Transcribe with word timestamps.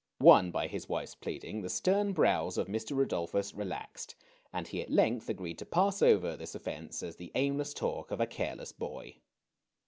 Won 0.19 0.49
by 0.49 0.65
his 0.67 0.89
wife's 0.89 1.13
pleading, 1.13 1.61
the 1.61 1.69
stern 1.69 2.11
brows 2.11 2.57
of 2.57 2.65
Mr. 2.67 2.97
Rudolphus 2.97 3.53
relaxed, 3.55 4.15
and 4.51 4.67
he 4.67 4.81
at 4.81 4.89
length 4.89 5.29
agreed 5.29 5.59
to 5.59 5.65
pass 5.67 6.01
over 6.01 6.35
this 6.35 6.55
offence 6.55 7.03
as 7.03 7.17
the 7.17 7.31
aimless 7.35 7.71
talk 7.71 8.09
of 8.09 8.19
a 8.19 8.25
careless 8.25 8.71
boy. 8.71 9.17